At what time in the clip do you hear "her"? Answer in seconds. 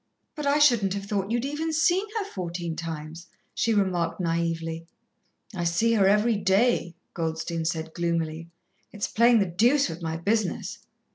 2.17-2.25, 5.93-6.07